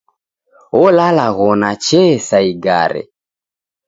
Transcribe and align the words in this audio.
Olalaghona 0.83 1.69
chee 1.85 2.15
sa 2.27 2.39
igare. 2.51 3.01